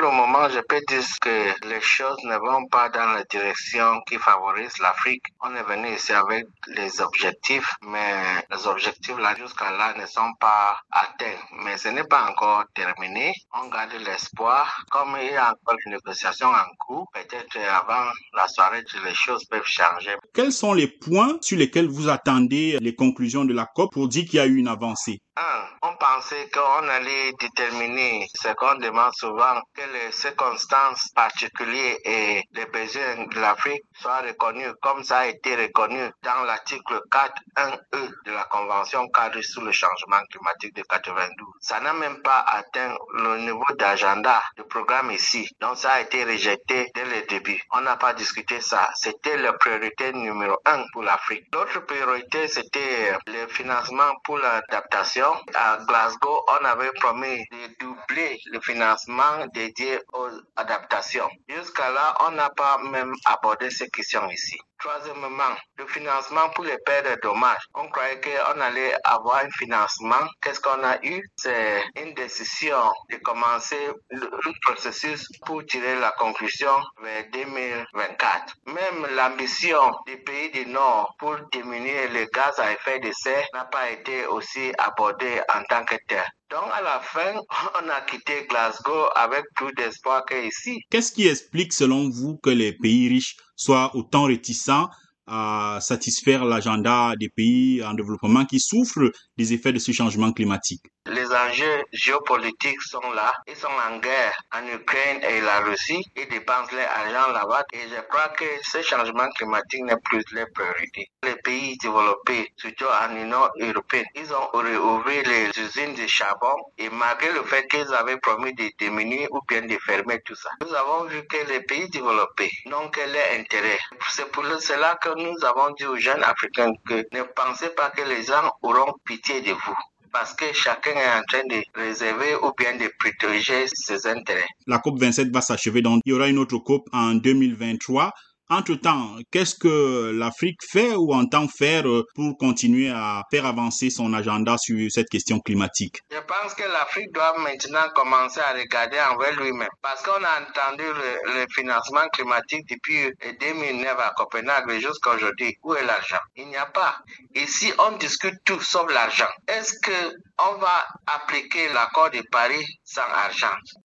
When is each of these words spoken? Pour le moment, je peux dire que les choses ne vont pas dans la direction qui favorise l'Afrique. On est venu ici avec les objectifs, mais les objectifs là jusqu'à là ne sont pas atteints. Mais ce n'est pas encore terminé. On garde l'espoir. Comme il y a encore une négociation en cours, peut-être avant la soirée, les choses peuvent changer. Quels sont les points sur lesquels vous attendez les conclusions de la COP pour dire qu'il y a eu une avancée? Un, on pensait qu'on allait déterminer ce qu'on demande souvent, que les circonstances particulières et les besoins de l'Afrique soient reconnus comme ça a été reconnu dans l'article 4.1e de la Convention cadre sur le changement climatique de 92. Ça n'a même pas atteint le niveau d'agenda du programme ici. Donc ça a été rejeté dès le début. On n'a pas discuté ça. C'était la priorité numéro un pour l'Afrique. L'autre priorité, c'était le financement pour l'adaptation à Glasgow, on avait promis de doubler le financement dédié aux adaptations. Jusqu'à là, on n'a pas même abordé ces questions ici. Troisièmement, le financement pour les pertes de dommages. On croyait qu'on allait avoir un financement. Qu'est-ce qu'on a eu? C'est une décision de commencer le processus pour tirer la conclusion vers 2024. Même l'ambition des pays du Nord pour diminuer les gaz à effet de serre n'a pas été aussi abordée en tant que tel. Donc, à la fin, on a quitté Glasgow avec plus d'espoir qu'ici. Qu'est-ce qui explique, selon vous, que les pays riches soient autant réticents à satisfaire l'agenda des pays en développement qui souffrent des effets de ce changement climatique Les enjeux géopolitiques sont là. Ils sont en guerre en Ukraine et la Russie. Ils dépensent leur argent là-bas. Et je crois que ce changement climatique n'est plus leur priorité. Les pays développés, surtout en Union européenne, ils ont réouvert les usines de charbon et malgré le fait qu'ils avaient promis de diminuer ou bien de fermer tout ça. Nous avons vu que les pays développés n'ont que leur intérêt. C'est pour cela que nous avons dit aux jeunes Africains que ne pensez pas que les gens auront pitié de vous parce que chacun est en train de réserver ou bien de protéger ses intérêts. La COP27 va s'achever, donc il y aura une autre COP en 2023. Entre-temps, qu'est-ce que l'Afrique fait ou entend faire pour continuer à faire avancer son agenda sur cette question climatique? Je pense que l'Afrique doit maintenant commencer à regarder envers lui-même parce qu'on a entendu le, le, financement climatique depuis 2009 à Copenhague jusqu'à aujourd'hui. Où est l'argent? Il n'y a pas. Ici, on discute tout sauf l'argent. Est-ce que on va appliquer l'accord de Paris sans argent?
Pour 0.00 0.10
le 0.10 0.16
moment, 0.16 0.48
je 0.48 0.60
peux 0.60 0.80
dire 0.88 1.04
que 1.20 1.68
les 1.68 1.80
choses 1.82 2.16
ne 2.24 2.38
vont 2.38 2.66
pas 2.68 2.88
dans 2.88 3.12
la 3.12 3.22
direction 3.24 4.00
qui 4.08 4.16
favorise 4.16 4.78
l'Afrique. 4.78 5.24
On 5.42 5.54
est 5.54 5.62
venu 5.62 5.94
ici 5.94 6.12
avec 6.12 6.46
les 6.68 7.02
objectifs, 7.02 7.70
mais 7.82 8.14
les 8.50 8.66
objectifs 8.66 9.18
là 9.18 9.36
jusqu'à 9.36 9.70
là 9.70 9.92
ne 10.00 10.06
sont 10.06 10.32
pas 10.40 10.80
atteints. 10.90 11.38
Mais 11.64 11.76
ce 11.76 11.88
n'est 11.88 12.04
pas 12.04 12.30
encore 12.30 12.64
terminé. 12.74 13.34
On 13.52 13.68
garde 13.68 13.92
l'espoir. 14.06 14.74
Comme 14.90 15.18
il 15.20 15.32
y 15.32 15.36
a 15.36 15.50
encore 15.50 15.76
une 15.84 15.92
négociation 15.92 16.46
en 16.48 16.74
cours, 16.78 17.06
peut-être 17.12 17.58
avant 17.58 18.06
la 18.34 18.48
soirée, 18.48 18.82
les 19.04 19.14
choses 19.14 19.44
peuvent 19.44 19.66
changer. 19.66 20.16
Quels 20.32 20.52
sont 20.52 20.72
les 20.72 20.88
points 20.88 21.36
sur 21.42 21.58
lesquels 21.58 21.88
vous 21.88 22.08
attendez 22.08 22.78
les 22.80 22.94
conclusions 22.94 23.44
de 23.44 23.52
la 23.52 23.66
COP 23.66 23.92
pour 23.92 24.08
dire 24.08 24.24
qu'il 24.24 24.36
y 24.36 24.40
a 24.40 24.46
eu 24.46 24.56
une 24.56 24.68
avancée? 24.68 25.20
Un, 25.36 25.64
on 25.82 25.96
pensait 25.96 26.50
qu'on 26.50 26.88
allait 26.88 27.32
déterminer 27.38 28.26
ce 28.34 28.48
qu'on 28.54 28.74
demande 28.74 29.14
souvent, 29.14 29.62
que 29.74 29.82
les 29.92 30.10
circonstances 30.10 31.08
particulières 31.14 31.98
et 32.04 32.42
les 32.52 32.66
besoins 32.66 33.26
de 33.26 33.40
l'Afrique 33.40 33.84
soient 33.94 34.22
reconnus 34.22 34.72
comme 34.82 35.04
ça 35.04 35.18
a 35.18 35.26
été 35.26 35.54
reconnu 35.54 36.00
dans 36.22 36.42
l'article 36.42 37.00
4.1e 37.10 38.10
de 38.26 38.32
la 38.32 38.44
Convention 38.44 39.08
cadre 39.10 39.40
sur 39.40 39.62
le 39.62 39.70
changement 39.70 40.20
climatique 40.30 40.74
de 40.74 40.82
92. 40.82 41.30
Ça 41.60 41.80
n'a 41.80 41.92
même 41.92 42.20
pas 42.22 42.40
atteint 42.40 42.96
le 43.14 43.38
niveau 43.38 43.64
d'agenda 43.78 44.42
du 44.56 44.64
programme 44.64 45.12
ici. 45.12 45.48
Donc 45.60 45.76
ça 45.76 45.92
a 45.92 46.00
été 46.00 46.24
rejeté 46.24 46.90
dès 46.92 47.04
le 47.04 47.26
début. 47.28 47.62
On 47.72 47.80
n'a 47.82 47.96
pas 47.96 48.14
discuté 48.14 48.60
ça. 48.60 48.90
C'était 48.94 49.36
la 49.38 49.52
priorité 49.52 50.12
numéro 50.12 50.58
un 50.66 50.84
pour 50.92 51.02
l'Afrique. 51.02 51.46
L'autre 51.52 51.78
priorité, 51.86 52.48
c'était 52.48 53.16
le 53.26 53.46
financement 53.46 54.12
pour 54.24 54.38
l'adaptation 54.38 55.19
à 55.54 55.78
Glasgow, 55.86 56.44
on 56.60 56.64
avait 56.64 56.92
promis 56.92 57.44
de 57.50 57.76
doubler 57.78 58.38
le 58.46 58.60
financement 58.60 59.46
dédié 59.54 59.98
aux 60.12 60.30
adaptations. 60.56 61.28
Jusqu'à 61.48 61.90
là, 61.90 62.14
on 62.26 62.32
n'a 62.32 62.50
pas 62.50 62.78
même 62.78 63.14
abordé 63.24 63.70
ces 63.70 63.88
questions 63.88 64.28
ici. 64.30 64.58
Troisièmement, 64.80 65.56
le 65.76 65.86
financement 65.86 66.48
pour 66.54 66.64
les 66.64 66.78
pertes 66.86 67.04
de 67.04 67.20
dommages. 67.22 67.64
On 67.74 67.86
croyait 67.88 68.18
qu'on 68.18 68.60
allait 68.60 68.94
avoir 69.04 69.44
un 69.44 69.50
financement. 69.50 70.26
Qu'est-ce 70.40 70.60
qu'on 70.60 70.82
a 70.82 70.96
eu? 71.04 71.22
C'est 71.36 71.82
une 72.02 72.14
décision 72.14 72.90
de 73.10 73.16
commencer 73.18 73.76
le 74.08 74.28
processus 74.62 75.26
pour 75.44 75.66
tirer 75.66 76.00
la 76.00 76.12
conclusion 76.12 76.72
vers 77.02 77.24
2024. 77.30 78.54
Même 78.66 79.06
l'ambition 79.14 79.90
des 80.06 80.16
pays 80.16 80.50
du 80.50 80.64
Nord 80.70 81.14
pour 81.18 81.36
diminuer 81.52 82.08
les 82.08 82.26
gaz 82.32 82.58
à 82.58 82.72
effet 82.72 83.00
de 83.00 83.10
serre 83.12 83.44
n'a 83.52 83.66
pas 83.66 83.90
été 83.90 84.24
aussi 84.26 84.72
abordée 84.78 85.42
en 85.54 85.62
tant 85.64 85.84
que 85.84 85.96
tel. 86.08 86.24
Donc, 86.50 86.64
à 86.72 86.82
la 86.82 87.00
fin, 87.00 87.34
on 87.84 87.88
a 87.90 88.00
quitté 88.00 88.46
Glasgow 88.48 89.04
avec 89.14 89.44
plus 89.54 89.72
d'espoir 89.74 90.24
qu'ici. 90.24 90.80
Qu'est-ce 90.90 91.12
qui 91.12 91.28
explique, 91.28 91.72
selon 91.72 92.08
vous, 92.08 92.38
que 92.42 92.50
les 92.50 92.72
pays 92.72 93.08
riches 93.08 93.36
soient 93.60 93.94
autant 93.94 94.24
réticents 94.24 94.88
à 95.26 95.78
satisfaire 95.80 96.44
l'agenda 96.44 97.14
des 97.18 97.28
pays 97.28 97.82
en 97.84 97.94
développement 97.94 98.44
qui 98.46 98.58
souffrent 98.58 99.12
des 99.36 99.52
effets 99.52 99.72
de 99.72 99.78
ce 99.78 99.92
changement 99.92 100.32
climatique 100.32 100.82
Les 101.30 101.36
enjeux 101.36 101.84
géopolitiques 101.92 102.82
sont 102.82 103.12
là. 103.12 103.32
Ils 103.46 103.54
sont 103.54 103.68
en 103.68 103.98
guerre 103.98 104.36
en 104.52 104.66
Ukraine 104.66 105.22
et 105.22 105.40
la 105.40 105.60
Russie. 105.60 106.02
Ils 106.16 106.26
dépensent 106.26 106.74
leur 106.74 106.90
argent 106.90 107.30
là-bas. 107.32 107.62
Et 107.72 107.88
je 107.88 108.00
crois 108.08 108.30
que 108.30 108.44
ce 108.64 108.82
changement 108.82 109.28
climatique 109.36 109.84
n'est 109.84 110.00
plus 110.02 110.24
leur 110.32 110.48
priorité. 110.52 111.08
Les 111.22 111.36
pays 111.36 111.76
développés, 111.78 112.52
surtout 112.56 112.86
en 112.86 113.14
Union 113.14 113.48
européenne, 113.60 114.06
ils 114.16 114.32
ont 114.34 114.48
réouvert 114.54 115.22
les 115.24 115.50
usines 115.56 115.94
de 115.94 116.06
charbon 116.08 116.54
et 116.78 116.88
malgré 116.88 117.30
le 117.32 117.44
fait 117.44 117.64
qu'ils 117.68 117.94
avaient 117.94 118.18
promis 118.18 118.52
de 118.54 118.68
diminuer 118.76 119.28
ou 119.30 119.38
bien 119.46 119.62
de 119.62 119.78
fermer 119.86 120.20
tout 120.24 120.34
ça. 120.34 120.50
Nous 120.62 120.74
avons 120.74 121.04
vu 121.04 121.24
que 121.28 121.46
les 121.48 121.60
pays 121.60 121.88
développés 121.90 122.50
n'ont 122.66 122.88
que 122.88 123.02
leur 123.02 123.38
intérêt. 123.38 123.78
C'est 124.08 124.32
pour 124.32 124.44
cela 124.60 124.96
que 125.00 125.10
nous 125.10 125.44
avons 125.44 125.70
dit 125.74 125.86
aux 125.86 125.96
jeunes 125.96 126.24
Africains 126.24 126.72
que 126.88 127.06
ne 127.12 127.22
pensez 127.22 127.68
pas 127.68 127.90
que 127.90 128.02
les 128.02 128.24
gens 128.24 128.50
auront 128.62 128.94
pitié 129.04 129.42
de 129.42 129.52
vous 129.52 129.76
parce 130.12 130.34
que 130.34 130.46
chacun 130.52 130.92
est 130.92 131.18
en 131.18 131.22
train 131.28 131.44
de 131.48 131.62
réserver 131.74 132.34
ou 132.36 132.52
bien 132.58 132.76
de 132.76 132.90
protéger 132.98 133.66
ses 133.72 134.06
intérêts. 134.06 134.46
La 134.66 134.78
COP27 134.78 135.32
va 135.32 135.40
s'achever, 135.40 135.82
donc 135.82 136.02
il 136.04 136.10
y 136.10 136.12
aura 136.12 136.28
une 136.28 136.38
autre 136.38 136.58
COP 136.58 136.88
en 136.92 137.14
2023. 137.14 138.12
Entre-temps, 138.52 139.16
qu'est-ce 139.30 139.54
que 139.54 140.10
l'Afrique 140.10 140.58
fait 140.68 140.96
ou 140.96 141.14
entend 141.14 141.46
faire 141.46 141.84
pour 142.16 142.36
continuer 142.36 142.90
à 142.90 143.22
faire 143.30 143.46
avancer 143.46 143.90
son 143.90 144.12
agenda 144.12 144.58
sur 144.58 144.90
cette 144.90 145.08
question 145.08 145.38
climatique? 145.38 146.00
Je 146.10 146.18
pense 146.18 146.54
que 146.54 146.64
l'Afrique 146.64 147.12
doit 147.12 147.38
maintenant 147.38 147.88
commencer 147.94 148.40
à 148.40 148.52
regarder 148.52 148.98
envers 149.12 149.40
lui-même 149.40 149.68
parce 149.80 150.02
qu'on 150.02 150.24
a 150.24 150.40
entendu 150.42 150.82
le, 150.82 151.40
le, 151.40 151.46
financement 151.54 152.08
climatique 152.12 152.68
depuis 152.68 153.12
2009 153.38 153.96
à 153.96 154.12
Copenhague 154.16 154.68
jusqu'à 154.80 155.10
aujourd'hui. 155.10 155.56
Où 155.62 155.74
est 155.74 155.84
l'argent? 155.84 156.18
Il 156.34 156.48
n'y 156.48 156.56
a 156.56 156.66
pas. 156.66 156.96
Ici, 157.36 157.72
on 157.78 157.98
discute 157.98 158.34
tout 158.44 158.60
sauf 158.60 158.92
l'argent. 158.92 159.30
Est-ce 159.46 159.74
que 159.80 160.14
on 160.44 160.58
va 160.58 160.86
appliquer 161.06 161.72
l'accord 161.72 162.10
de 162.10 162.22
Paris 162.32 162.66
sans 162.82 163.02
argent? 163.02 163.54